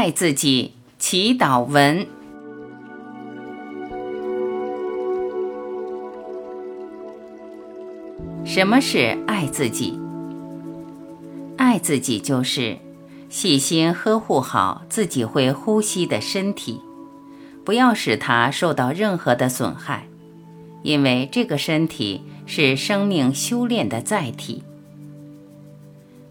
[0.00, 2.06] 爱自己祈祷文。
[8.44, 9.98] 什么是爱自己？
[11.56, 12.76] 爱自己就是
[13.28, 16.80] 细心呵护好自己会呼吸的身体，
[17.64, 20.06] 不要使它受到任何的损害，
[20.84, 24.62] 因为这个身体是生命修炼的载体。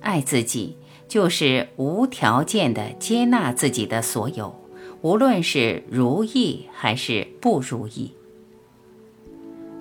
[0.00, 0.76] 爱自己
[1.12, 4.54] 就是无条件的接纳自己的所有，
[5.02, 8.12] 无论是如意还是不如意。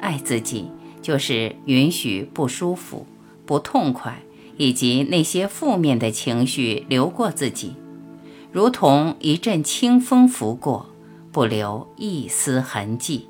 [0.01, 0.67] 爱自己。
[1.01, 3.07] 就是允许不舒服、
[3.47, 4.21] 不痛快
[4.57, 7.73] 以及那些负面的情绪流过自己，
[8.51, 10.91] 如同一阵清风拂过，
[11.31, 13.27] 不留一丝痕迹。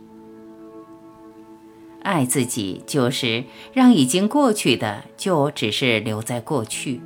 [2.03, 6.99] 爱自己就是让已经过去的就只是留在过去，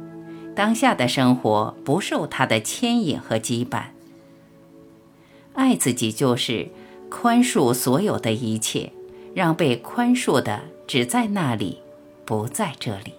[0.55, 3.87] 当下的生活不受它的牵引和羁绊。
[5.53, 6.69] 爱自己就是
[7.09, 8.91] 宽恕所有的一切。
[9.35, 11.79] 让被宽恕的只在那里，
[12.23, 13.11] 不在这里。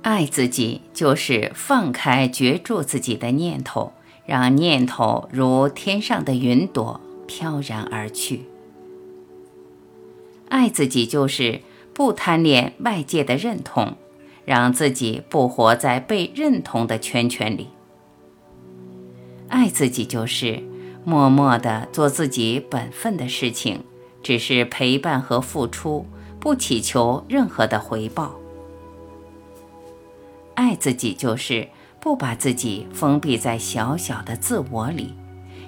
[0.00, 3.92] 爱自己就是放开绝住自己的念头，
[4.24, 8.46] 让念头如天上的云朵飘然而去。
[10.48, 11.60] 爱自己就是
[11.92, 13.98] 不贪恋外界的认同，
[14.44, 17.68] 让自己不活在被认同的圈圈里。
[19.48, 20.62] 爱自己就是。
[21.04, 23.80] 默默地做自己本分的事情，
[24.22, 26.06] 只是陪伴和付出，
[26.38, 28.36] 不祈求任何的回报。
[30.54, 31.66] 爱自己就是
[31.98, 35.12] 不把自己封闭在小小的自我里，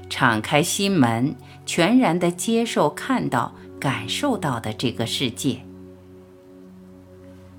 [0.08, 1.34] 敞开心门，
[1.66, 5.58] 全然地接受、看到、感受到的这个世界。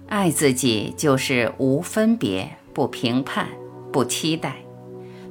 [0.08, 3.48] 爱自己就是无分别、不评判、
[3.92, 4.58] 不期待。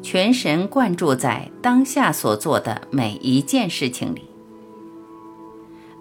[0.03, 4.23] 全神贯注在当下所做的每一件事情里，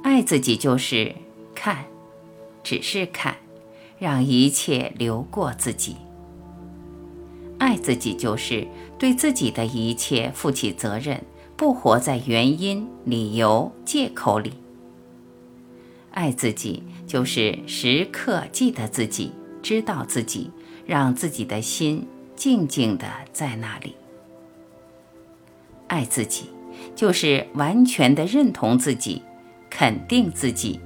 [0.03, 1.15] 爱自己就是
[1.55, 1.85] 看，
[2.63, 3.37] 只是看，
[3.97, 5.95] 让一切流过自己。
[7.59, 8.67] 爱自己就是
[8.99, 11.23] 对自己的一切负起责任，
[11.55, 14.51] 不活在原因、理由、借口里。
[16.13, 19.31] 爱自己就是时刻记得自己，
[19.61, 20.49] 知道自己，
[20.87, 22.07] 让自己的心。
[22.35, 23.95] 静静的在那里，
[25.87, 26.45] 爱自己，
[26.95, 29.21] 就是完全的认同自己，
[29.69, 30.79] 肯定自己，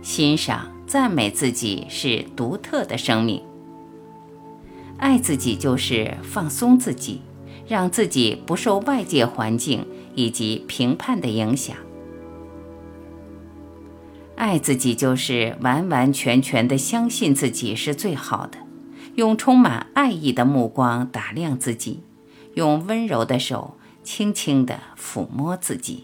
[0.00, 3.40] 欣赏、赞美自己是独特的生命。
[4.96, 7.20] 爱自己就是放松自己，
[7.68, 11.76] 让自己不受外界环境以及评判的影响。
[14.36, 18.58] 爱自己就是完完全全的相信自己是最好的。
[19.14, 22.02] 用充满爱意的目光打量自己，
[22.54, 26.02] 用温柔的手轻轻地抚摸自己。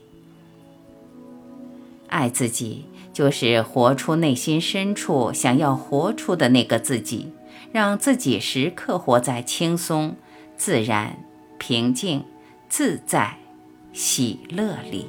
[2.07, 7.33] 爱自己，就是活出内心深处想要活出的那个自己，
[7.73, 10.15] 让自己时刻活在轻松、
[10.57, 11.19] 自然、
[11.59, 12.25] 平静、
[12.69, 13.39] 自在、
[13.93, 15.07] 喜乐里。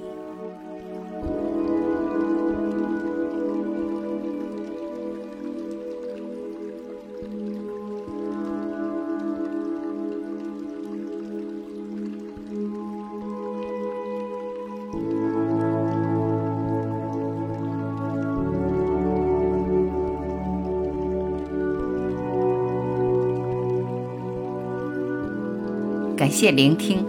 [26.22, 27.04] 感谢聆听，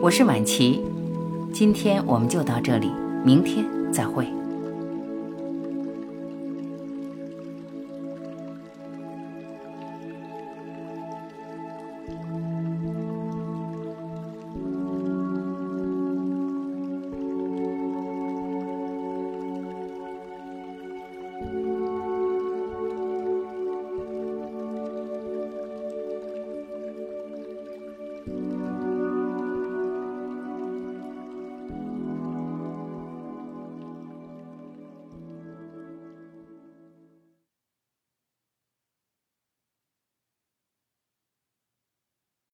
[0.00, 0.80] 我是晚琪，
[1.52, 2.90] 今天我们就到这里，
[3.22, 4.39] 明天再会。